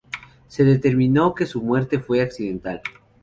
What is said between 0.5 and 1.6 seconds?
determinó que